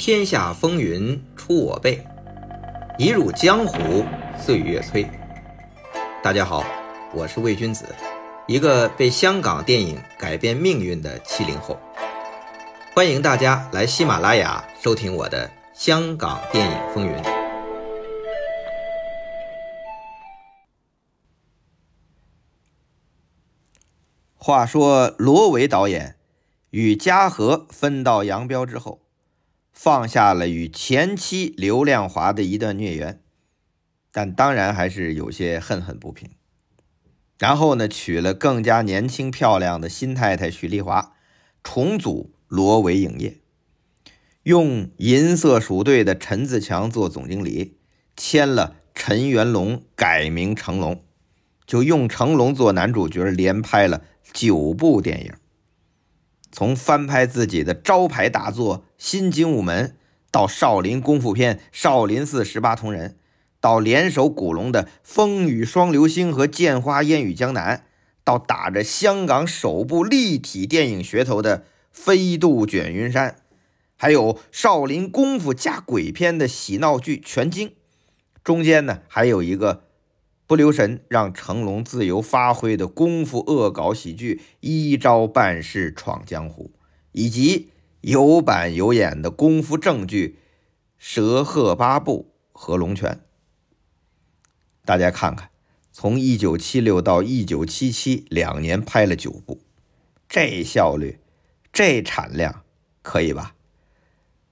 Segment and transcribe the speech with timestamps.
[0.00, 2.02] 天下风云出我辈，
[2.96, 4.02] 一入江湖
[4.38, 5.06] 岁月催。
[6.22, 6.64] 大家好，
[7.12, 7.84] 我是魏君子，
[8.46, 11.78] 一个被香港电影改变命运的七零后。
[12.94, 17.12] 欢迎大家来喜马拉雅收听我的《香港电影风云》。
[24.34, 26.16] 话说罗维导演
[26.70, 29.02] 与嘉禾分道扬镳之后。
[29.82, 33.22] 放下了与前妻刘亮华的一段孽缘，
[34.12, 36.28] 但当然还是有些恨恨不平。
[37.38, 41.14] 然后呢，娶了更加年轻漂亮的新太太许丽华，
[41.64, 43.38] 重组罗维影业，
[44.42, 47.78] 用银色鼠队的陈自强做总经理，
[48.14, 51.02] 签了陈元龙改名成龙，
[51.64, 55.32] 就用成龙做男主角，连拍了九部电影。
[56.52, 59.88] 从翻拍自己的招牌大作《新精武门》，
[60.30, 63.10] 到少林功夫片《少林寺十八铜人》，
[63.60, 67.76] 到联手古龙的《风雨双流星》和《剑花烟雨江南》，
[68.24, 71.58] 到打着香港首部立体电影噱头的
[71.90, 73.30] 《飞渡卷云山》，
[73.96, 77.68] 还有少林功夫加鬼片的喜闹剧《全经》，
[78.42, 79.89] 中间呢还有一个。
[80.50, 86.72] 不留神让成龙自由发挥的功夫恶搞喜剧《一招半式闯江湖》，
[87.12, 87.70] 以及
[88.00, 90.38] 有板有眼的功夫正剧
[90.98, 93.12] 《蛇鹤八部》和《龙拳》。
[94.84, 95.50] 大家看看，
[95.92, 99.60] 从一九七六到一九七七两年拍了九部，
[100.28, 101.20] 这效率，
[101.72, 102.64] 这产量，
[103.02, 103.54] 可以吧？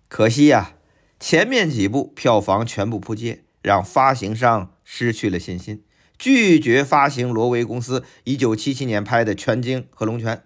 [0.06, 0.76] 可惜呀，
[1.18, 5.82] 前面几部票房全部扑街，让发行商失去了信心。
[6.18, 10.36] 拒绝发行罗维公司一九七七年拍的《全经》和《龙拳》，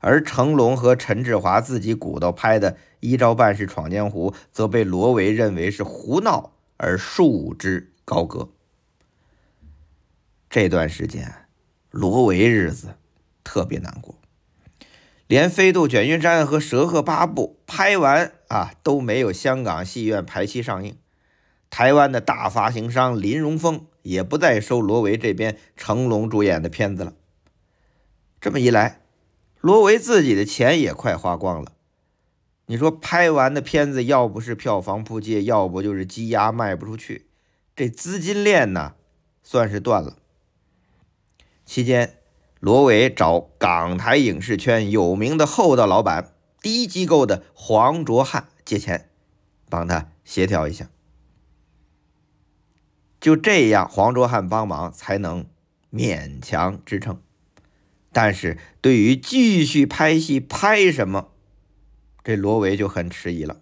[0.00, 8.50] 而成龙和陈志华自己鼓捣拍的《一招半式闯江湖》则被罗维认为是胡闹而束之高阁。
[10.50, 11.46] 这段时间，
[11.90, 12.96] 罗维日子
[13.42, 14.16] 特别难过，
[15.26, 20.98] 连《飞渡卷云山》和《蛇鹤八部》拍完啊都没有香港戏院排期上映。
[21.70, 27.14] 台湾的大发行商林荣峰也不再收罗维这边成龙主演的片子了。
[28.40, 29.00] 这么一来，
[29.60, 31.72] 罗维自己的钱也快花光了。
[32.66, 37.26] 你说拍完的片子，要不是票房扑街，要不就是积压卖不出去，
[37.76, 38.94] 这资金链呢，
[39.42, 40.16] 算是断了。
[41.66, 42.18] 期间，
[42.60, 49.10] 罗维找港台影视圈有名的厚道老板第一机构的黄卓汉借钱，
[49.68, 50.88] 帮他协调一下。
[53.22, 55.46] 就这样，黄卓汉帮忙才能
[55.92, 57.22] 勉强支撑。
[58.12, 61.28] 但是对于继续拍戏，拍什么，
[62.24, 63.60] 这罗维就很迟疑了。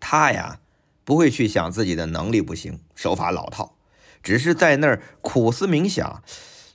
[0.00, 0.58] 他呀，
[1.04, 3.76] 不会去想自己的能力不行，手法老套，
[4.20, 6.24] 只是在那儿苦思冥想，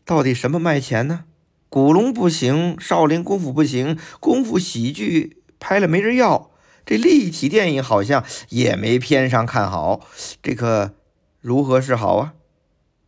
[0.06, 1.26] 到底什么卖钱呢？
[1.68, 6.52] 古龙不行，少林功夫不行，功夫喜剧拍了没人要，
[6.86, 10.08] 这立体电影好像也没片商看好，
[10.42, 10.96] 这个。
[11.44, 12.36] 如何是好啊？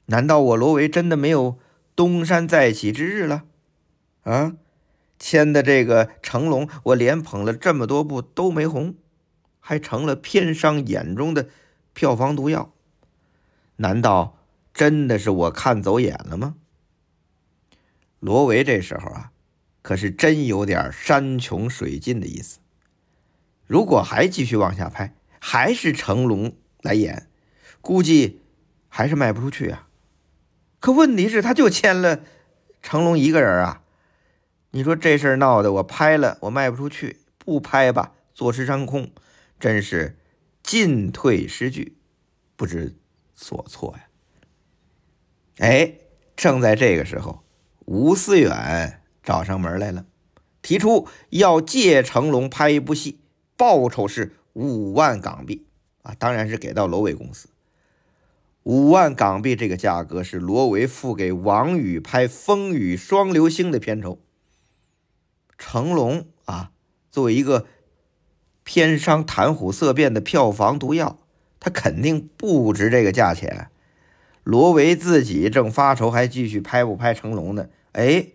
[0.07, 1.57] 难道我罗维真的没有
[1.95, 3.45] 东山再起之日了？
[4.23, 4.57] 啊，
[5.17, 8.95] 签的这个成龙，我连捧了这么多部都没红，
[9.61, 11.47] 还成了片商眼中的
[11.93, 12.73] 票房毒药？
[13.77, 14.37] 难道
[14.73, 16.55] 真的是我看走眼了吗？
[18.19, 19.31] 罗维这时候啊，
[19.81, 22.59] 可是真有点山穷水尽的意思。
[23.65, 27.29] 如果还继续往下拍，还是成龙来演。
[27.85, 28.41] 估计
[28.89, 29.87] 还是卖不出去啊！
[30.79, 32.21] 可问题是，他就签了
[32.81, 33.83] 成龙一个人啊！
[34.71, 39.11] 你说这事儿闹的，我拍了我卖不出去，不拍吧坐吃山空，
[39.59, 40.17] 真是
[40.63, 41.95] 进退失据，
[42.55, 42.95] 不知
[43.35, 44.07] 所措呀！
[45.59, 45.93] 哎，
[46.35, 47.43] 正在这个时候，
[47.85, 50.07] 吴思远找上门来了，
[50.63, 53.19] 提出要借成龙拍一部戏，
[53.55, 55.67] 报酬是五万港币
[56.01, 57.47] 啊，当然是给到罗伟公司。
[58.65, 64.17] 五万港币这个价格是罗维付给王宇拍《风雨双流星》的片酬。
[65.55, 66.71] 成龙啊，
[67.11, 67.67] 作为一个
[68.63, 71.19] 片商谈虎色变的票房毒药，
[71.59, 73.69] 他肯定不值这个价钱。
[74.43, 77.67] 罗维自己正发愁，还继续拍不拍成龙呢？
[77.91, 78.29] 哎，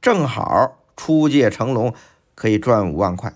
[0.00, 1.92] 正好出借成龙
[2.36, 3.34] 可以赚五万块。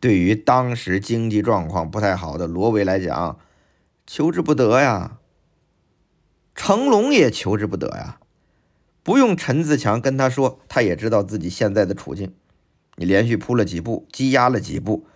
[0.00, 3.38] 对于当时经济状况不太好的罗维来讲，
[4.04, 5.17] 求之不得呀。
[6.60, 8.18] 成龙也求之不得呀，
[9.04, 12.34] 不用陈自强跟他说，他也知道自己现在的处境。
[12.96, 15.06] 你连续扑了几部，积压了几部，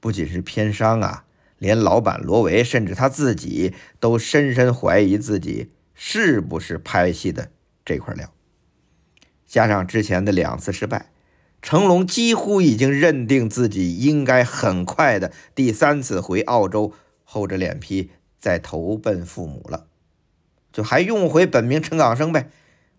[0.00, 1.24] 不仅是片商啊，
[1.56, 7.50] 连老板罗维甚至他自己都深深怀疑自己是不是拍戏的
[7.86, 8.30] 这块料。
[9.46, 11.10] 加上之前的两次失败，
[11.62, 16.92] 成龙几乎已经认定自己应该很快的第三次回澳洲，
[17.24, 19.86] 厚着脸皮再投奔父母了，
[20.72, 22.48] 就还用回本名陈港生呗。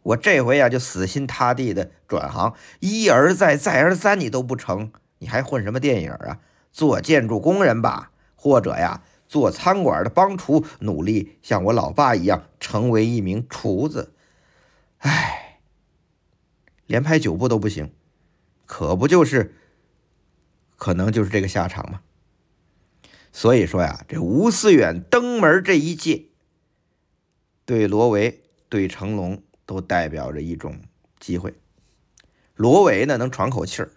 [0.04, 6.40] 我这回呀就死心塌地的转行，一而再再而三你都不成，你还混什么电影啊？
[6.72, 14.14] 做建筑工人吧，或者呀，做餐馆的帮厨，努力像我老爸一样成为一名厨子。
[14.98, 15.60] 唉，
[16.86, 17.94] 连拍九部都不行，
[18.66, 19.56] 可不就是，
[20.76, 22.02] 可能就是这个下场吗？
[23.32, 26.26] 所以说呀，这吴思远登门这一届，
[27.66, 30.80] 对罗维、对成龙都代表着一种
[31.20, 31.54] 机会。
[32.56, 33.90] 罗维呢，能喘口气儿；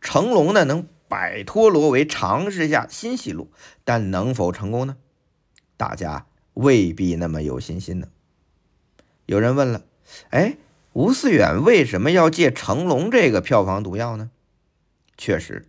[0.00, 0.86] 成龙呢，能。
[1.10, 3.50] 摆脱罗维，尝试一下新戏路，
[3.82, 4.96] 但能否成功呢？
[5.76, 8.06] 大家未必那么有信心呢。
[9.26, 9.82] 有人问了
[10.30, 10.56] ：“哎，
[10.92, 14.30] 吴思远为什么要借成龙这个票房毒药呢？”
[15.18, 15.66] 确实，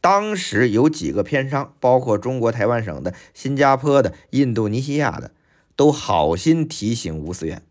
[0.00, 5.32] 当时有几个片商，包括中国台湾省的、新加坡的、印度尼西亚的，
[5.78, 7.62] 都好心提醒吴思远：“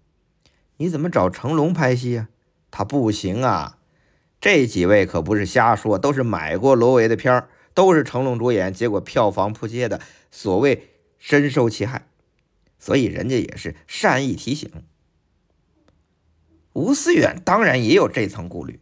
[0.79, 2.29] 你怎么找成龙拍戏啊？
[2.71, 3.79] 他不行啊！”
[4.39, 9.99] 这几位可不是瞎说，都是买过罗维的片儿，都是成龙主演，结果票房扑街的，
[10.31, 10.87] 所谓
[11.17, 12.07] 深受其害，
[12.79, 14.71] 所以人家也是善意提醒。
[16.71, 18.79] 吴思远当然也有这层顾虑，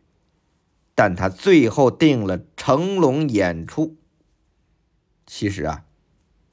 [0.93, 3.97] 但他最后定了成龙演出。
[5.25, 5.85] 其实啊，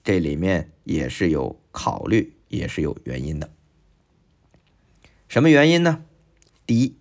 [0.03, 3.51] 这里面也是有考虑，也是有原因的。
[5.27, 6.05] 什么原因呢？
[6.65, 6.97] 第一。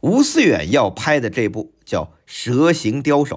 [0.00, 3.36] 吴思远要拍的这部叫《蛇形刁手》，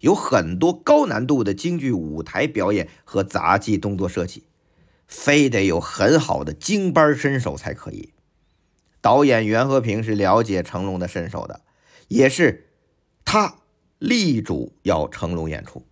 [0.00, 4.42] 有很多高难度的京剧舞台表演和杂技动作设计，
[5.06, 8.12] 非得有很好的京班身手才可以。
[9.00, 11.60] 导演袁和平是了解成龙的身手的，
[12.08, 12.66] 也是
[13.24, 13.58] 他
[14.00, 15.86] 力主要成龙演出。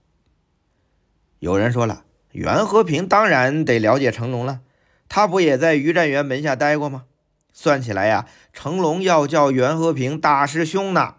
[1.38, 2.04] 有人说了，
[2.36, 4.60] 袁和平当然得了解成龙了，
[5.08, 7.06] 他不也在于占元门下待过吗？
[7.54, 11.14] 算起来呀，成龙要叫袁和平大师兄呢。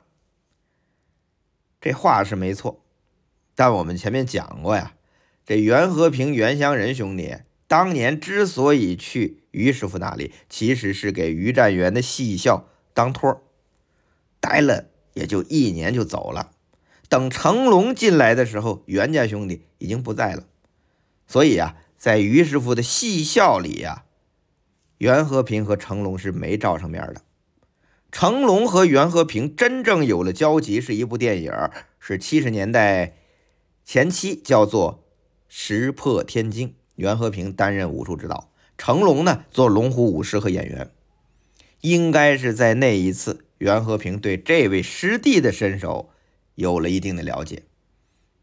[1.82, 2.84] 这话是没错，
[3.56, 4.94] 但我们前面讲过呀，
[5.44, 7.38] 这袁和平、袁湘仁兄弟
[7.68, 13.42] 当年之所以去于师傅那里，其实是给于占元的戏校当托
[14.40, 14.86] 待了
[15.16, 16.52] 也就一年就走了。
[17.10, 20.44] 等成龙进来的时候，袁家兄弟已经不在了，
[21.28, 24.06] 所以啊，在于师傅的戏校里呀。
[25.00, 27.22] 袁和平和成龙是没照上面的。
[28.12, 31.52] 成龙和袁和平真正有了交集，是一部电影，
[32.00, 33.18] 是七十年代
[33.86, 35.04] 前期，叫做
[35.48, 36.70] 《石破天惊》。
[36.96, 40.90] 袁和平担任武术指导，成龙呢做龙虎武师和演员。
[41.82, 46.10] 应该是在那一次，袁和平对这位师弟的身手
[46.56, 47.62] 有了一定的了解，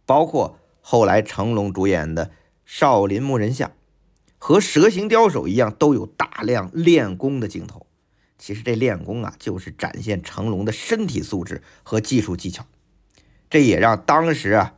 [0.06, 2.26] 包括后来成龙主演的
[2.76, 3.68] 《少林木人像》。
[4.36, 7.86] 和蛇形刁手一样，都有大量练功的镜头。
[8.36, 12.66] 其实这练功啊，就是展现成龙的身体素质和技术技巧。
[13.48, 14.74] 这也让当时啊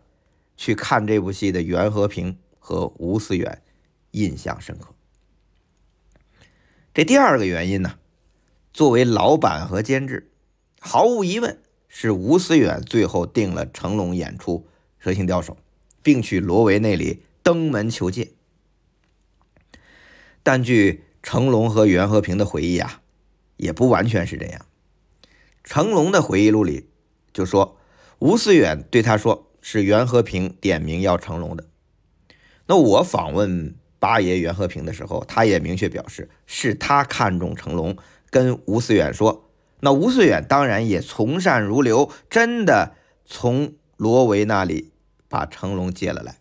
[0.59, 3.62] 去看这部戏的袁和平和吴思远
[4.11, 4.95] 印象深刻。
[6.93, 7.95] 这第二个原因呢，
[8.75, 10.31] 作为老板和监制，
[10.79, 15.57] 毫无疑问是吴思远最后定了成龙演出蛇形刁手，
[16.03, 18.31] 并去罗维那里登门求见。
[20.43, 23.03] 但据成龙和袁和平的回忆啊，
[23.57, 24.67] 也不完全是这样。
[25.62, 26.88] 成龙的回忆录里
[27.33, 27.79] 就说，
[28.19, 31.69] 吴思远对他说是袁和平点名要成龙的。
[32.67, 37.97] 那我访问八爷袁和平的时候，他也明确表示是他看中成龙，
[38.29, 39.53] 跟吴思远说。
[39.79, 44.91] 那吴思远当然也从善如流，真的从罗维那里
[45.29, 46.41] 把成龙接了来。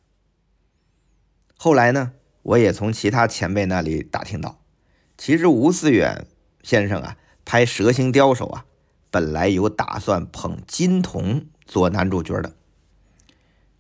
[1.58, 2.12] 后来呢？
[2.44, 4.62] 我也从其他前辈那里打听到，
[5.18, 6.28] 其实吴思远
[6.62, 8.66] 先生啊，拍《蛇形刁手》啊，
[9.10, 12.54] 本来有打算捧金童做男主角的。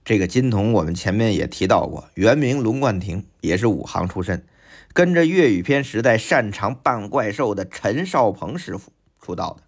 [0.03, 4.48] 这个金童，我们前面也提到过，原名龙冠廷，也是武行出身，
[4.94, 8.91] 跟着粤语片时代擅长扮怪兽的陈少鹏师傅
[9.22, 9.63] 出道的。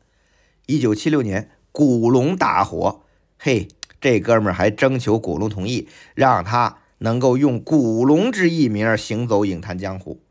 [0.66, 3.04] 一九七六年，古龙大火，
[3.38, 3.68] 嘿，
[4.02, 6.80] 这哥们儿还征求古龙同意，让他。
[7.00, 10.22] 能够用古龙之艺名行走影坛江湖，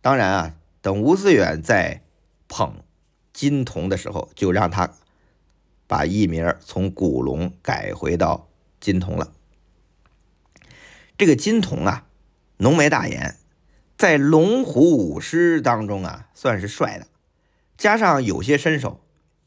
[0.00, 2.02] 当然啊，等吴思远在
[2.48, 2.82] 捧
[3.32, 4.94] 金童的时候，就让他
[5.86, 8.48] 把艺名从古龙改回到
[8.80, 9.32] 金童了。
[11.18, 12.06] 这个金童啊，
[12.58, 13.36] 浓眉大眼，
[13.96, 17.06] 在龙虎舞狮当中啊，算是帅的。
[17.76, 19.00] 加上有些身手，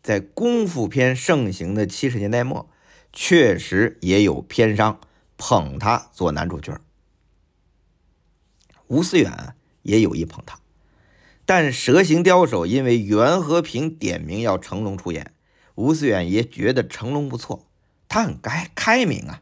[0.03, 2.69] 在功夫片盛行的七十年代末，
[3.13, 4.99] 确实也有偏商
[5.37, 6.79] 捧他做男主角。
[8.87, 10.59] 吴思远也有意捧他，
[11.45, 15.33] 但蛇形刁手因为袁和平点名要成龙出演，
[15.75, 17.67] 吴思远也觉得成龙不错，
[18.07, 19.41] 他很开开明啊。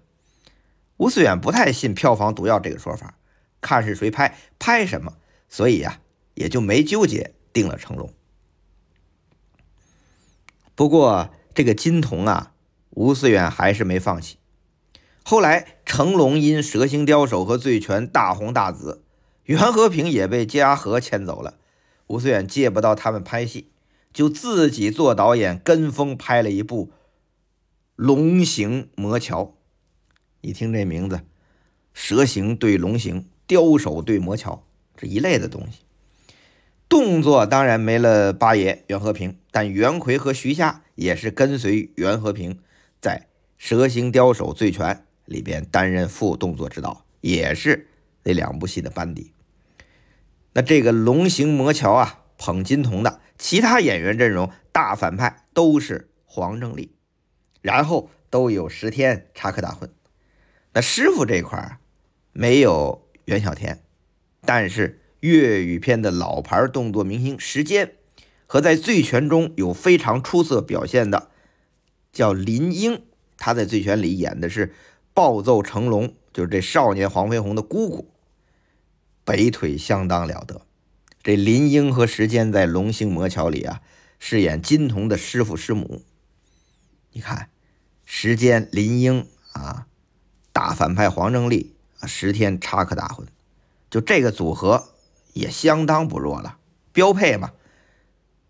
[0.98, 3.18] 吴思远不太信票房毒药这个说法，
[3.62, 6.00] 看是谁拍拍什么，所以呀
[6.34, 8.14] 也就没纠结定了成龙。
[10.74, 12.54] 不过这个金童啊，
[12.90, 14.38] 吴思远还是没放弃。
[15.28, 19.02] 后来成龙因蛇形刁手和醉拳大红大紫。
[19.46, 21.56] 袁和平也被嘉禾牵走了，
[22.06, 23.72] 吴思远借不到他们拍戏，
[24.14, 26.86] 就自己做导演，跟风拍了一部
[27.96, 29.44] 《龙形魔桥》。
[30.42, 31.22] 一听这名字，
[31.92, 34.64] 蛇形对龙形，刁手对魔桥，
[34.96, 35.80] 这一类的东西。
[36.88, 42.60] 动作当然没了八爷袁和平，但袁奎和徐夏也是跟随袁和平，
[43.02, 43.28] 在
[43.58, 47.88] 《蛇形刁手醉拳》里边担任副动作指导，也是
[48.24, 49.34] 那两部戏的班底。
[50.54, 56.92] 那这个龙行魔桥啊，捧金童的其他演员阵容大反派都是黄正利，
[57.62, 59.90] 然后都有石天、插科打诨。
[60.74, 61.78] 那师傅这块儿
[62.32, 63.84] 没有袁小天，
[64.42, 67.94] 但是粤语片的老牌动作明星石坚
[68.46, 71.32] 和在醉拳中有非常出色表现的
[72.12, 73.02] 叫林英，
[73.38, 74.74] 他在醉拳里演的是
[75.16, 78.12] 暴揍成龙，就是这少年黄飞鸿的姑姑。
[79.24, 80.62] 北腿相当了得，
[81.24, 83.82] 这林英和时间在《龙兴魔桥》里啊，
[84.20, 86.04] 饰演金童的师傅师母。
[87.14, 87.50] 你看，
[88.04, 89.88] 时间林英啊，
[90.52, 93.26] 大反派黄正利啊，十天插科打诨，
[93.90, 94.90] 就这个组合
[95.34, 96.58] 也相当不弱了，
[96.92, 97.54] 标配嘛。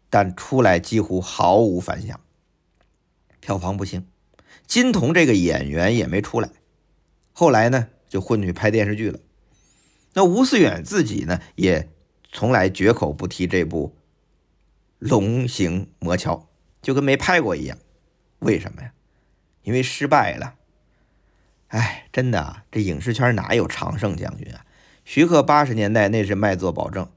[0.09, 2.19] 但出来几乎毫无反响，
[3.39, 4.07] 票房不行，
[4.67, 6.49] 金童这个演员也没出来。
[7.33, 9.19] 后来呢，就混去拍电视剧了。
[10.13, 11.89] 那吴思远自己呢，也
[12.31, 13.95] 从来绝口不提这部
[14.99, 16.35] 《龙行魔桥》，
[16.81, 17.77] 就跟没拍过一样。
[18.39, 18.93] 为什么呀？
[19.63, 20.55] 因为失败了。
[21.67, 24.65] 哎，真的啊，这影视圈哪有常胜将军啊？
[25.03, 27.09] 徐克八十年代那是卖座保证，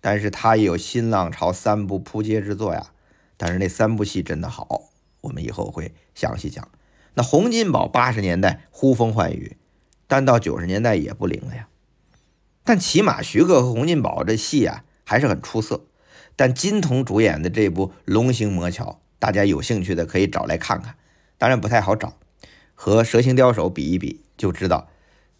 [0.00, 2.92] 但是他也有新浪潮三部扑街之作呀。
[3.36, 6.66] 但是那三部戏真的好，我们以后会详细讲。
[7.16, 9.56] 那洪金宝八十年代呼风唤雨，
[10.06, 11.66] 但到九十年代也不灵了呀。
[12.62, 15.86] 但起码徐克和洪金宝这戏啊还是很出色。
[16.36, 18.84] 但金童主演的这部《龙行魔桥》，
[19.18, 20.96] 大家有兴趣的可以找来看看。
[21.38, 22.18] 当然不太好找，
[22.74, 24.90] 和《蛇形刁手》比一比就知道。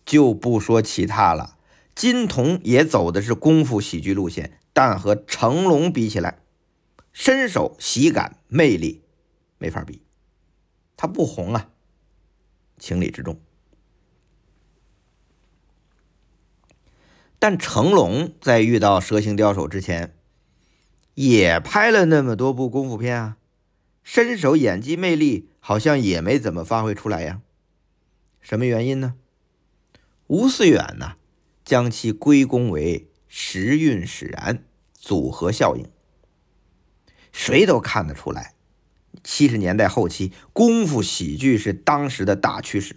[0.06, 1.58] 就不说其他了，
[1.94, 6.38] 金童也走的是功夫喜剧路线，但和成龙比起来，
[7.12, 9.02] 身手、喜感、魅力
[9.58, 10.05] 没法比。
[10.96, 11.70] 他不红啊，
[12.78, 13.40] 情理之中。
[17.38, 20.16] 但成龙在遇到蛇形刁手之前，
[21.14, 23.36] 也拍了那么多部功夫片啊，
[24.02, 27.42] 身手、演技、魅力好像也没怎么发挥出来呀。
[28.40, 29.16] 什么原因呢？
[30.28, 31.16] 吴思远呢，
[31.64, 35.88] 将其归功为时运使然组合效应。
[37.30, 38.55] 谁都看得出来，
[39.28, 42.94] 七十年代后期功夫喜剧是当时的大趋势。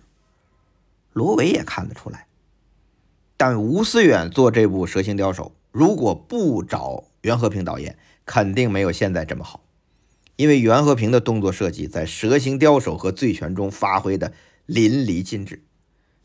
[1.11, 2.27] 罗维也看得出来。
[3.35, 9.63] 但吴思远做这部《蛇形刁手》，如果不找袁和平导演，肯定没有现在这么好。
[10.35, 14.31] 因为袁和平的动作设计在《蛇形刁手》和《醉拳》中发挥的
[14.67, 15.63] 淋漓尽致，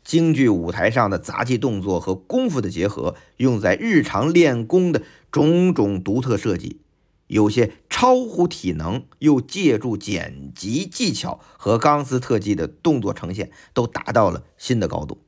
[0.03, 6.79] 京剧舞台上的杂技动作和功夫的结合，用在日常练功的种种独特设计，
[7.27, 15.23] 有些超乎体能，又借助剪辑技巧和钢丝特技的动作呈现，都达到了新的高度。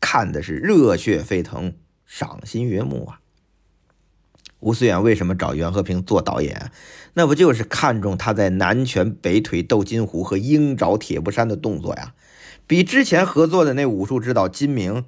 [0.00, 3.20] 看的是热血沸腾，赏心悦目啊！
[4.58, 6.70] 吴思远为什么找袁和平做导演？
[7.14, 12.14] 那不就是看中他在南拳北腿斗金虎和鹰爪铁布衫的动作呀？
[12.66, 15.06] 比之前合作的那武术指导金明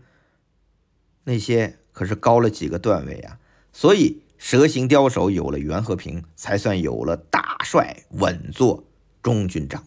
[1.24, 3.38] 那些可是高了几个段位啊！
[3.72, 8.82] 所以蛇形刁手有了袁和平，才算有了大帅稳坐
[9.22, 9.84] 中军帐，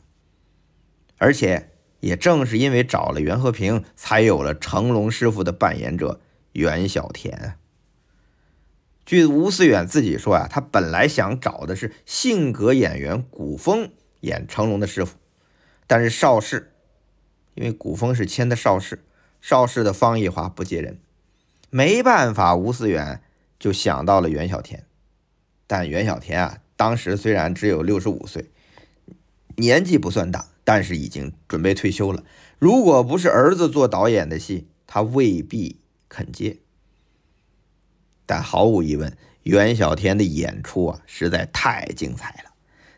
[1.17, 1.71] 而且。
[2.01, 6.21] 也正是因为找了袁和平，才有了成龙师傅的扮演者
[6.51, 7.57] 袁小田。
[9.07, 15.17] 据吴思远自己说啊，他本来想找的是性格演员古风演成龙的师傅，
[15.87, 16.73] 但是邵氏，
[17.55, 19.03] 因为古风是签的邵氏，
[19.41, 20.99] 邵氏的方逸华不接人，
[21.71, 23.23] 没办法，吴思远
[23.59, 24.85] 就想到了袁小田。
[25.67, 28.51] 但袁小田啊，当时虽然只有六十五岁，
[29.57, 32.23] 年纪不算大，但是已经准备退休了。
[32.59, 36.57] 如果不是儿子做导演的戏，他未必肯接。
[38.25, 42.51] 但毫无疑问，袁小田的演出啊，实在太精彩了。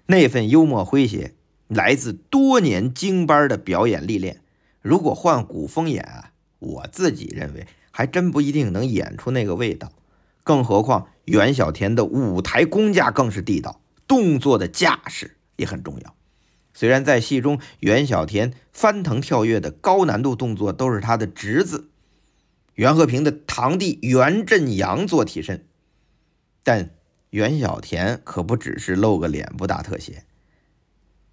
[0.07, 1.33] 那份幽默诙谐，
[1.67, 4.41] 来自多年精班的表演历练。
[4.81, 9.91] 如果换古风演啊，我自己认为还真不一定能演出那个味道。
[10.47, 16.15] 更何况袁小田的舞台功架更是地道，动作的架势也很重要。
[16.73, 21.89] 虽然在戏中，袁小田翻腾跳跃的高难度动作都是他的侄子
[22.75, 25.65] 袁和平的堂弟袁振阳做替身，
[26.63, 26.91] 但
[27.31, 30.23] 袁小田可不只是露个脸不打特写，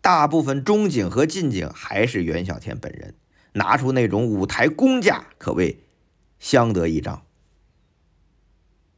[0.01, 3.15] 大部分中景和近景还是袁小田本人
[3.53, 5.85] 拿出那种舞台功架，可谓
[6.41, 7.23] 相得益彰。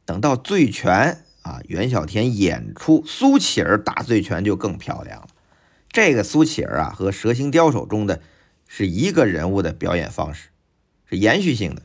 [0.07, 5.27] 等到醉拳啊，袁小田演出苏乞儿打醉拳就更漂亮了。
[5.91, 8.21] 这个苏乞儿啊，和蛇形刁手中的
[8.69, 10.47] 是一个人物的表演方式，
[11.09, 11.81] 是延续性的，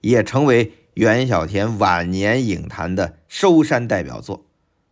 [0.00, 4.46] 也成为袁小田晚年影坛的收山代表作。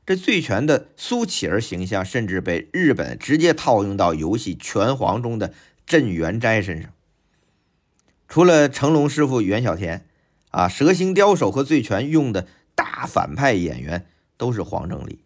[0.04, 5.54] 这醉拳的苏乞儿形象，甚至被日本直接套用到游戏《拳皇》中的
[5.86, 6.90] 镇元斋身上。
[8.28, 10.04] 除了成龙师傅袁小田
[10.50, 12.46] 啊，蛇形刁手和醉拳用的。
[12.74, 15.24] 大反派演员都是黄正利，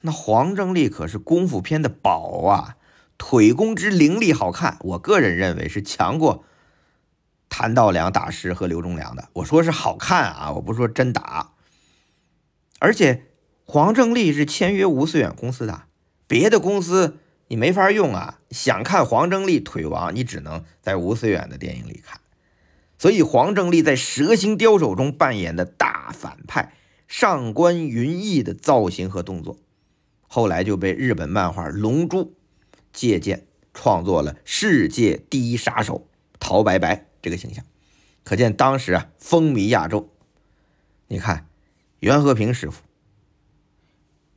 [0.00, 2.76] 那黄正利可是功夫片的宝啊，
[3.16, 6.44] 腿功之凌厉好看，我个人认为是强过
[7.48, 9.28] 谭道良大师和刘忠良的。
[9.34, 11.52] 我说是好看啊，我不说真打。
[12.80, 13.28] 而且
[13.64, 15.84] 黄正利是签约吴思远公司的，
[16.26, 18.40] 别的公司你没法用啊。
[18.50, 22.20] 想看黄正利腿王，你只能在吴思远的电影里看。
[22.96, 26.74] 所以，黄正利在《蛇形刁手》中扮演的大反派
[27.06, 29.58] 上官云逸的造型和动作，
[30.26, 32.18] 后来就被日本漫画《龙珠》
[32.92, 37.64] 借鉴创作了世界第一杀手陶白白这个形象，
[38.22, 40.10] 可见当时啊风靡亚洲。
[41.08, 41.48] 你看，
[41.98, 42.82] 袁和平师傅、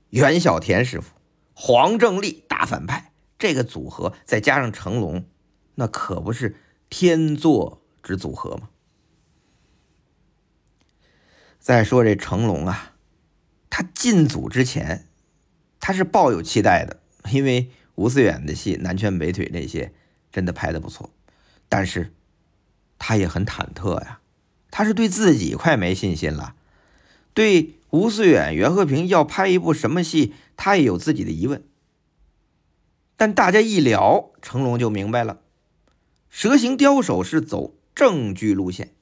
[0.10, 1.14] 袁小田师傅、
[1.54, 5.26] 黄正利大反派这个组合，再加上成龙，
[5.76, 6.58] 那可不是
[6.90, 7.84] 天作。
[8.08, 8.70] 之组合嘛。
[11.60, 12.94] 再说这成龙啊，
[13.70, 15.06] 他进组之前，
[15.82, 17.02] 他是抱有期待的，
[17.34, 19.92] 因为吴思远的戏南拳北腿那些
[20.32, 21.10] 真的拍的不错，
[21.68, 22.14] 但是
[22.98, 24.22] 他也很忐忑呀，
[24.72, 26.56] 他是对自己快没信心了，
[27.34, 31.62] 对吴思远、袁和平要拍一部什么戏，他也有自己的疑问。
[33.18, 35.42] 但大家一聊，成龙就明白了，
[36.30, 37.74] 蛇形刁手是走。
[37.98, 38.94] 正剧路线，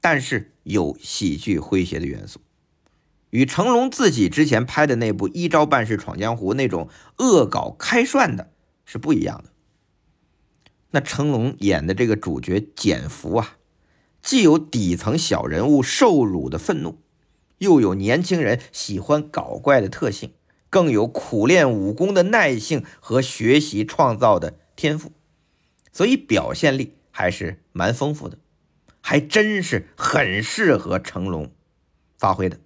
[0.00, 2.38] 但是有喜剧诙谐的元素，
[3.30, 6.88] 与成龙自己之前拍的那部《一招半式闯江湖》那种
[7.18, 8.52] 恶搞开涮的
[8.84, 9.50] 是不一样的。
[10.92, 13.56] 那成龙演的这个主角简福啊，
[14.22, 17.00] 既有底层小人物受辱的愤怒，
[17.58, 20.32] 又有年轻人喜欢搞怪的特性，
[20.70, 25.10] 更有苦练武功的耐性和学习创造的天赋，
[25.90, 26.92] 所以表现力。
[27.18, 28.36] 还是蛮丰富的，
[29.00, 31.50] 还真是很适合成龙
[32.18, 32.60] 发挥的。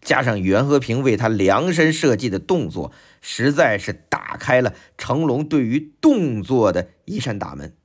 [0.00, 7.76] 加上袁和平为他量身设计的动作，实在是打开了成龙对于动作的一扇大门。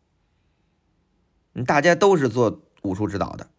[1.66, 3.50] 大家都是做武术指导的，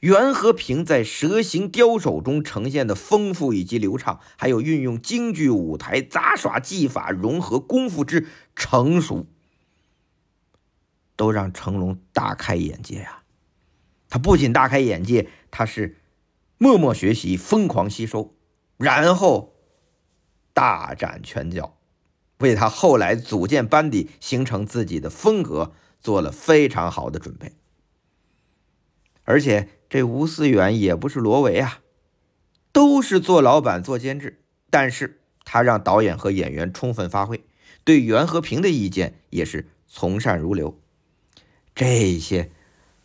[0.00, 9.26] 袁和平在蛇形刁手中呈现的丰富以及流畅，还有运用京剧舞台杂耍技法融合功夫之成熟。
[11.18, 13.24] 都让成龙大开眼界呀！
[14.08, 15.96] 他不仅大开眼界，他是
[16.58, 18.36] 默默学习、疯狂吸收，
[18.76, 19.56] 然后
[20.54, 21.76] 大展拳脚，
[22.38, 27.52] 为他后来组建班底、形成自己的风格做了非常好的准备。
[29.24, 31.80] 而且这吴思远也不是罗维啊，
[32.70, 37.44] 都是做老板、做监制，但是他让导演和演员充分发挥，
[37.82, 40.80] 对袁和平的意见也是从善如流。
[41.78, 42.50] 这些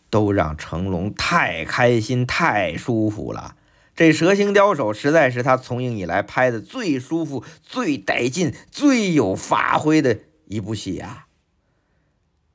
[0.10, 3.56] 都让成龙太开心、太舒服了。
[3.96, 11.28] 这《蛇形刁手》实在是他从影以来拍的最舒服、最带劲、最有发挥的一部戏啊！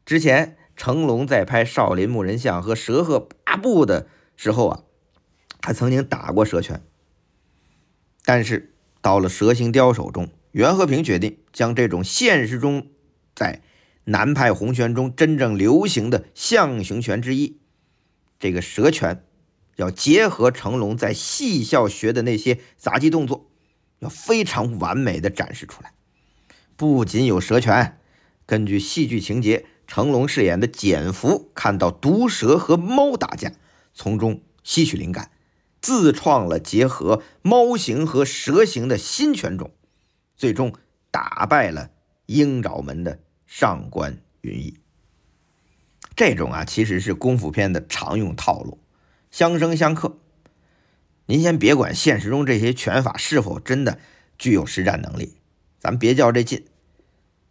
[0.04, 4.80] 之前成龙在拍《少林木人像》和《蛇鹤八部》的时候啊，
[5.60, 6.82] 他曾经打过蛇拳。
[8.24, 12.88] 但是到了《蛇形刁手》中，袁和平决定将这种现实中
[13.36, 13.62] 在
[14.08, 17.58] 南派洪拳中真正流行的象形拳之一，
[18.40, 19.22] 这个蛇拳
[19.76, 23.50] 要结合成龙在戏校学的那些杂技动作，
[23.98, 25.92] 要非常完美的展示出来。
[26.74, 27.98] 不仅有蛇拳，
[28.46, 33.52] 根据戏剧情节，成龙饰演的简福看到毒蛇和猫打架，
[33.92, 35.30] 从中吸取灵感，
[35.82, 39.70] 自创了结合猫形和蛇形的新拳种，
[40.34, 40.72] 最终
[41.10, 41.90] 打败了
[42.24, 44.78] 鹰爪门的上官云逸。
[46.14, 48.78] 这种啊，其实是功夫片的常用套路，
[49.30, 50.18] 相生相克。
[51.26, 53.98] 您先别管现实中这些拳法是否真的
[54.38, 55.36] 具有实战能力，
[55.78, 56.66] 咱别较这劲。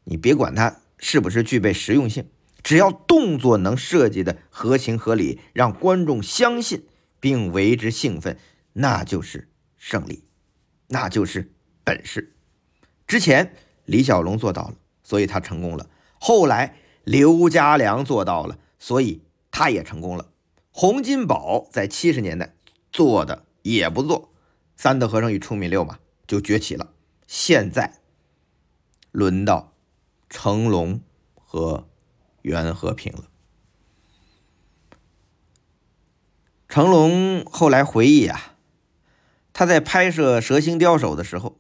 [0.06, 2.30] 你别管它是不是具备实用性，
[2.64, 6.86] 只要动作能设计的合情合理，让观众相信
[7.20, 8.38] 并为之兴奋，
[8.74, 10.24] 那就是胜利，
[10.88, 11.52] 那就是
[11.84, 12.36] 本事。
[13.06, 13.54] 之前
[13.86, 14.76] 李小龙做到了，
[15.08, 15.90] 所以他成功了。
[16.20, 20.28] 后来刘家良做到了，所以他也成功了。
[20.72, 22.54] 洪金宝在七十年代
[22.92, 24.34] 做的也不错，
[24.76, 26.92] 三德和尚与出米六嘛就崛起了。
[27.26, 28.02] 现在
[29.12, 29.72] 轮到。
[30.30, 31.00] 成龙
[31.36, 31.88] 和
[32.42, 33.30] 袁和平了。
[36.68, 38.58] 成龙后来回忆啊，
[39.54, 41.58] 他在拍摄《蛇形刁手》的时候，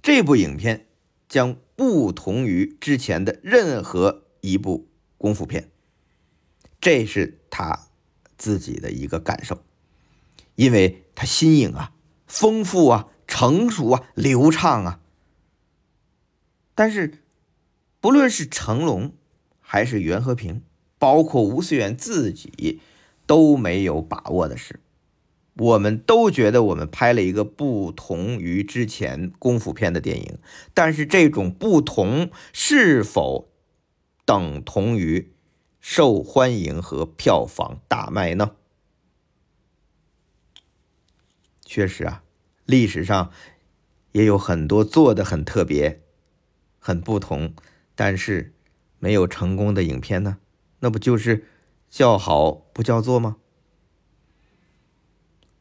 [0.00, 0.86] 这部影片
[1.28, 5.70] 将不同于之前的任何一部功夫片，
[6.80, 7.86] 这是他
[8.36, 9.62] 自己的一个感受，
[10.56, 11.92] 因为他新颖啊、
[12.26, 15.00] 丰富啊、成熟啊、流畅啊，
[16.74, 17.22] 但是。
[18.00, 19.12] 不论是成龙，
[19.60, 20.62] 还是袁和平，
[21.00, 22.80] 包括吴思远自己，
[23.26, 24.78] 都没有把握的是，
[25.58, 30.38] 我们都觉得我们拍了一个不同于之前功夫片的电影，
[30.72, 33.50] 但是这种不同是否
[34.24, 35.32] 等同于
[35.80, 38.52] 受欢迎和票房大卖呢？
[41.64, 42.22] 确实啊，
[42.64, 43.30] 历史上
[44.12, 46.02] 也有很多做的很特别、
[46.78, 47.54] 很不同。
[47.94, 48.54] 但是，
[49.00, 50.38] 没有成功的影片呢？
[50.78, 51.44] 那不就是
[51.90, 53.38] 叫好不叫座吗？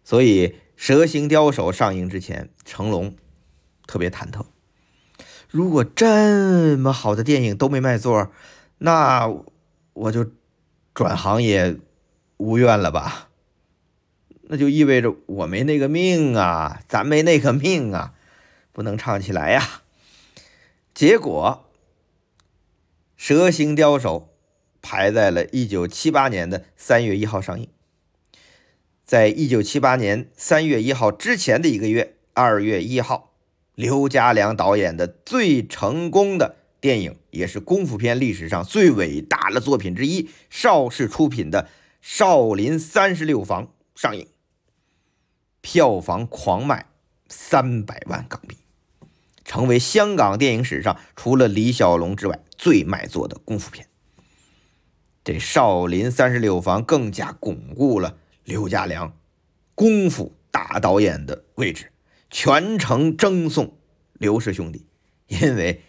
[0.07, 3.13] 所以，《蛇形刁手》上映之前，成龙
[3.85, 4.45] 特别忐忑。
[5.49, 8.31] 如果这么好的电影都没卖座，
[8.77, 9.29] 那
[9.91, 10.31] 我就
[10.93, 11.75] 转行也
[12.37, 13.27] 无怨了吧？
[14.43, 18.13] 那就意味着我没那个命啊，咱没那个命啊，
[18.71, 19.81] 不能唱起来呀。
[20.93, 21.65] 结果。
[23.17, 24.33] 蛇形刁手
[24.81, 27.67] 排在了一九七八年的三月一号上映。
[29.07, 33.31] 在一九七八年三月一号之前的一个月，二月一号，
[33.73, 41.63] 刘家良导演的最成功的电影，也是功夫片历史上最伟大的作品之一——邵氏出品的
[42.01, 44.27] 《少林三十六房》上映，
[45.61, 46.87] 票房狂卖
[47.29, 48.57] 三百万港币。
[49.45, 53.87] 成为香港电影史上除了李小龙之外最卖座的功夫片。
[55.23, 58.17] 这《少林三十六房》更加巩固了
[58.47, 59.13] 刘家良
[59.75, 61.91] 功夫大导演的位置，
[62.29, 63.77] 全程争送
[64.13, 64.85] 刘氏兄弟。
[65.27, 65.81] 因为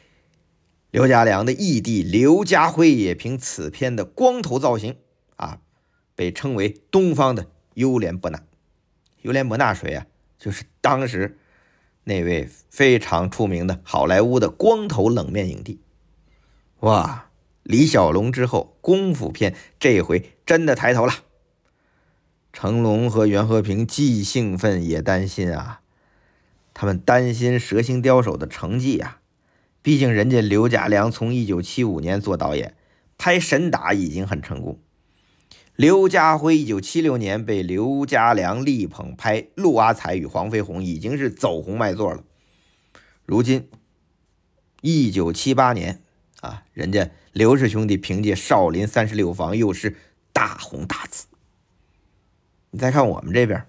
[0.91, 4.97] 刘家良的义弟刘家辉也凭此片的光头造型
[5.37, 5.61] 啊，
[6.17, 8.43] 被称为东方的优莲伯纳。
[9.23, 10.09] 优莲伯纳谁啊？
[10.37, 11.39] 就是当时。
[12.03, 15.79] 那位非常出名的好莱坞的光头冷面影帝，
[16.81, 17.31] 哇！
[17.63, 21.13] 李小龙之后，功夫片这回真的抬头了。
[22.61, 25.81] 成龙和袁和平既兴奋也担心啊，
[26.75, 29.21] 他们担心《蛇形刁手》的成绩啊。
[29.81, 32.75] 毕竟人家刘家良从一九七五年做导演，
[33.17, 34.81] 拍《神打》已经很成功。
[35.77, 42.25] 刘家辉一九七六年被刘家良力捧拍《陆阿彩与黄飞鸿》，已经是走红卖座了。
[43.25, 43.69] 如今
[44.81, 46.03] 一九七八年
[46.41, 49.97] 啊，人家刘氏兄弟凭借《少林三十六房》又是
[50.33, 51.28] 大红大紫。
[52.71, 53.67] 你再看我们这边，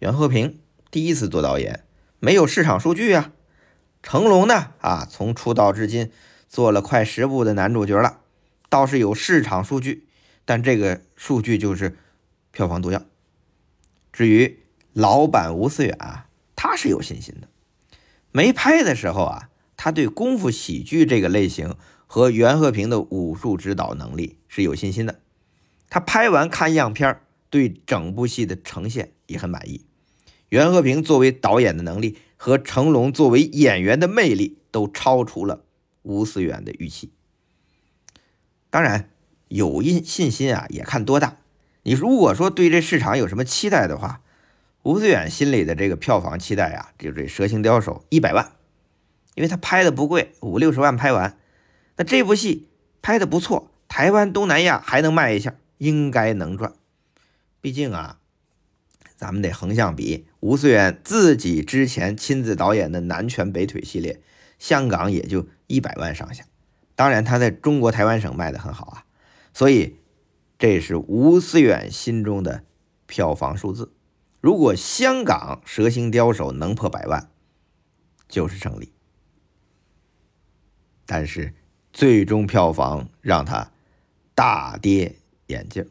[0.00, 0.58] 袁和平
[0.90, 1.84] 第一次做导演，
[2.18, 3.32] 没有市场数据啊。
[4.02, 6.10] 成龙呢啊，从出道至今
[6.48, 8.20] 做了快十部的男主角了，
[8.68, 10.08] 倒是有市场数据。
[10.44, 11.96] 但这个数据就是
[12.50, 13.02] 票房毒药。
[14.12, 14.58] 至于
[14.92, 17.46] 老板吴思远啊，他是有信心的。
[18.32, 21.76] 没拍的时候啊，他对功夫喜剧这个类型
[22.08, 25.20] 和袁和平的武术指导能力是有信心的。
[25.88, 29.84] 他拍完看样片儿，对整部戏的呈现也很满意。
[30.48, 35.64] 袁和平作为导演的能力和成龙作为演员的魅力都超出了
[36.02, 37.10] 吴思远的预期。
[38.70, 39.10] 当然。
[39.52, 41.38] 有印信心啊，也看多大。
[41.82, 44.20] 你如果说对这市场有什么期待的话，
[44.84, 48.52] 吴思远心里的这个票房期待啊，就这《蛇形刁手》一百万，
[49.34, 51.36] 因为他拍的不贵，五六十万拍完。
[51.96, 52.68] 那这部戏
[53.02, 56.72] 拍的不错，台湾、东南亚还能卖一下，应该能赚。
[57.60, 58.20] 毕竟啊，
[59.16, 64.20] 咱们得横向比，吴思远自己之前亲自导演的《南拳北腿》系列，
[64.58, 66.44] 香港也就一百万上下。
[66.94, 69.04] 当然，他在中国台湾省卖的很好啊，
[69.54, 69.96] 所以。
[70.62, 72.64] 这是吴思远心中的
[73.06, 73.94] 票房数字。
[74.42, 77.30] 如果香港《蛇形刁手》能破百万，
[78.28, 78.92] 就是胜利。
[81.06, 81.54] 但是
[81.94, 83.72] 最终票房让他
[84.34, 85.82] 大跌眼镜。《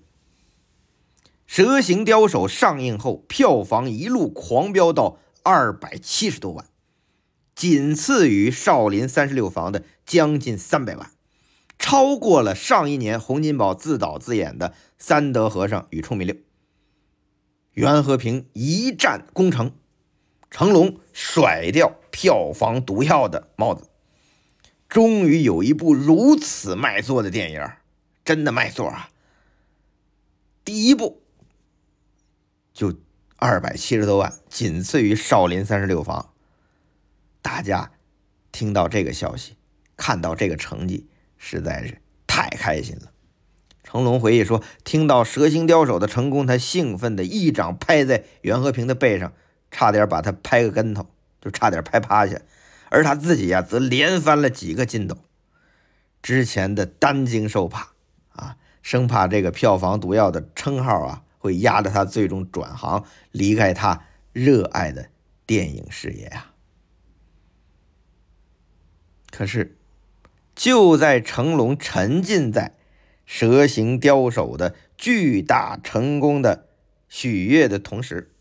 [1.49, 6.67] 蛇形刁手》上映后，票房一路狂飙到二百七十多万，
[7.55, 11.09] 仅次于《少林三十六房》的将近三百万。
[11.79, 16.35] 超过了上一年洪金宝自导自演的《三德和尚与聪明六》，
[17.71, 19.71] 袁和平一战功成，
[20.51, 23.89] 成龙甩掉票房毒药的帽子，
[24.87, 27.67] 终于有一部如此卖座的电影，
[28.23, 29.09] 真的卖座啊！
[30.63, 31.23] 第一部
[32.79, 32.93] 就
[33.35, 36.21] 二百七十多万，仅次于《少林三十六房》。
[37.41, 37.91] 大家
[38.53, 39.57] 听到这个消息，
[39.97, 41.09] 看到这个成绩。
[41.37, 43.11] 实在是太开心了。
[43.83, 49.33] 成龙回忆说：“听到蛇形刁手的成功，他兴奋的一掌拍在袁和平的背上，
[49.69, 51.05] 差点把他拍个跟头，
[51.41, 52.39] 就差点拍趴下。
[52.89, 55.17] 而他自己呀，则连翻了几个筋斗。
[56.21, 57.89] 之前的担惊受怕
[58.29, 65.09] 啊，生怕这个票房毒药的称号啊，会压着他最终转行，离开他热爱的
[65.47, 66.53] 电影事业啊。
[69.31, 69.75] 可是。”
[70.55, 72.75] 就在成龙沉浸在
[73.25, 76.67] 蛇形刁手的巨大成功的
[77.07, 78.35] 喜悦的同时，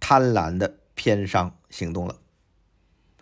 [0.00, 2.22] 贪婪的片商行动了。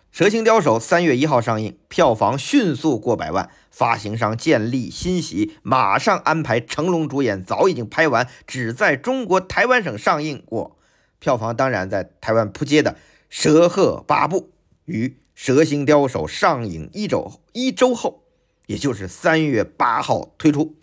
[0.09, 3.49] 蛇形刁手三月一号上映，票房迅速过百万。
[3.73, 10.77] 发行商建立欣喜马上安排成龙主演，早已经拍完，只在中国台湾省上映过。
[11.19, 12.91] 票房当然在台湾扑街的
[13.29, 14.41] 《蛇鹤八部》
[14.85, 15.17] 与。
[15.45, 18.21] 《蛇形刁手》上映一周一周后，
[18.67, 20.75] 也就是三月八号推出，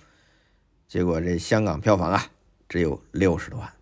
[0.88, 2.26] 结果这香港票房啊
[2.68, 3.72] 只有六十多万。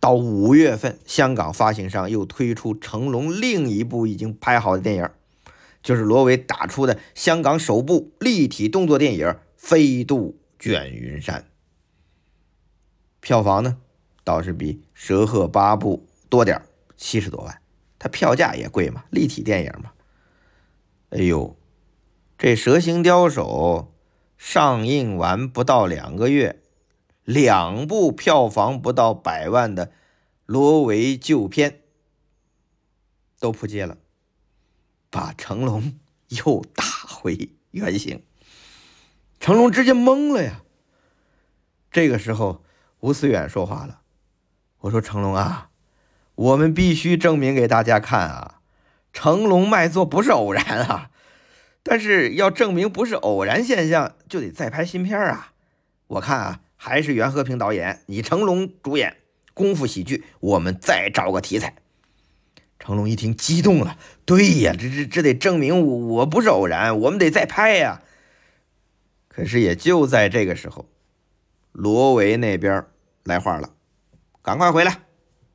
[0.00, 5.08] 到五月份，香港发行商又推出成龙另一部已经拍好的电影，
[5.86, 9.24] 就是罗维打出的香港首部立体动作电影
[9.56, 11.42] 《飞渡卷云山》，
[13.20, 13.78] 票房呢
[14.24, 16.60] 倒是比《蛇鹤八部》多点
[16.96, 17.62] 七十多万。
[18.00, 19.92] 它票价也贵嘛，立体电影嘛。
[21.10, 21.56] 哎呦，
[22.36, 23.92] 这《蛇形刁手》
[24.44, 26.62] 上映完不到两个月，
[27.22, 29.92] 两部票房不到百万的
[30.46, 31.82] 罗维旧片
[33.38, 33.96] 都扑街了，
[35.10, 35.94] 把成龙
[36.28, 38.22] 又打回原形。
[39.40, 40.62] 成龙直接懵了呀。
[41.90, 42.64] 这个时候，
[43.00, 44.00] 吴思远说话了
[44.80, 45.70] ：“我说成龙啊。”
[46.36, 48.60] 我们必须证明给大家看啊，
[49.14, 51.10] 成龙卖座不是偶然啊，
[51.82, 55.54] 但是要证明不是偶然现象，就得再拍新片啊。
[56.08, 59.16] 我看啊，还是袁和平导演，你成龙主演
[59.54, 61.74] 功夫喜剧，我们再找个题材。
[62.86, 68.00] 成龙一听激动了，对呀，这这这得证明我我不是偶然，我们得再拍呀。
[69.26, 70.88] 可是也就在这个时候，
[71.72, 72.86] 罗维那边
[73.24, 73.74] 来话了，
[74.40, 75.00] 赶快回来。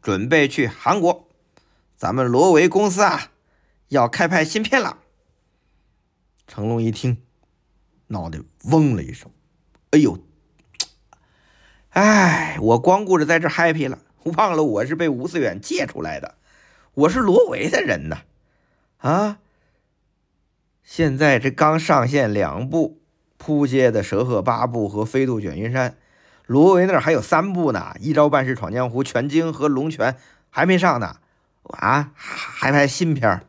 [0.02, 1.30] 准备去韩国，
[1.96, 3.32] 咱们罗维公司啊，
[3.88, 4.98] 要开拍新片了。
[6.48, 7.24] 成龙一听，
[8.08, 9.32] 脑袋嗡了一声，
[9.92, 10.20] 哎呦，
[11.92, 14.00] 哎，我光顾着在这 happy 了，
[14.36, 16.36] 忘了我是被吴思远借出来的，
[16.94, 18.18] 我是罗维的人呢，
[18.98, 19.40] 啊！
[20.84, 23.00] 现在这刚上线两部
[23.38, 25.92] 扑街的《蛇鹤八部》和《飞渡卷云山》。
[26.48, 30.12] 罗维那儿还有三部呢，《一招半式闯江湖》、《全经》和《龙泉》
[30.50, 31.16] 还没上呢，
[31.64, 33.46] 啊，还拍新片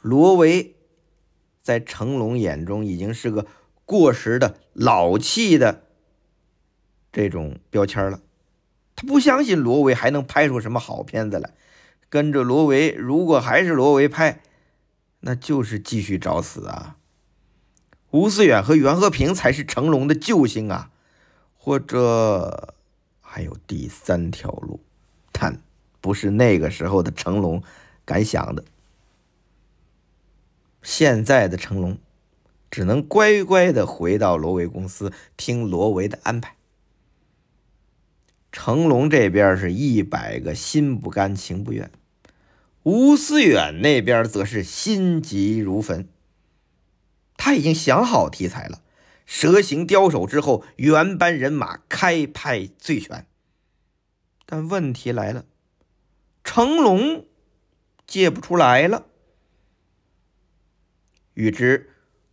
[0.00, 0.74] 罗维
[1.62, 3.46] 在成龙眼中已经是个
[3.84, 5.84] 过时的老气的
[7.12, 8.20] 这种标签了，
[8.96, 11.52] 他不相信罗维还能拍出什么好片子来。
[12.08, 14.40] 跟着罗维，如果还是罗维拍，
[15.20, 16.96] 那就是继续找死啊！
[18.10, 20.90] 吴思远和袁和平才是成龙的救星啊！
[21.56, 22.74] 或者
[23.20, 24.80] 还有第三条路，
[25.32, 25.60] 但
[26.00, 27.62] 不是那个时候的成龙
[28.06, 28.64] 敢想的。
[30.82, 31.98] 现在的成龙
[32.70, 36.56] 只能乖乖的回到罗维公司，听罗维的安排。
[38.50, 41.90] 成龙这边是一百个心不甘情不愿，
[42.88, 46.08] 吴思远那边则是心急如焚。
[47.36, 48.80] 他已经想好题材了，
[49.26, 53.26] 蛇形刁手之后，原班人马开拍醉拳。
[54.46, 55.44] 但问题来了，
[56.42, 57.26] 成龙
[58.06, 59.04] 借不出来了。
[61.34, 61.90] 欲知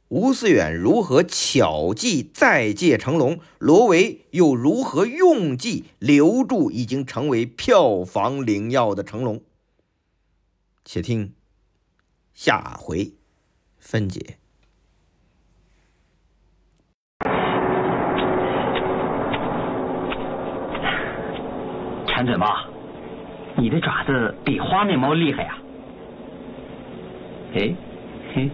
[0.08, 9.44] 吴思远如何巧计再借成龙，罗维又如何用计留住已经成为票房灵药的成龙，
[10.86, 11.34] 且听
[12.34, 13.12] 下回
[13.78, 14.38] 分解。
[22.08, 22.48] 馋嘴猫，
[23.58, 25.58] 你的爪子比花面猫厉害呀！
[27.56, 27.76] 哎，
[28.34, 28.50] 嘿，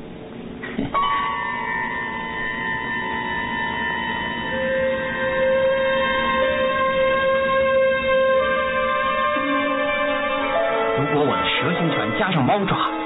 [12.18, 13.01] 加上猫爪。